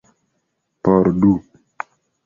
Por 0.83 1.05
du. 1.21 1.33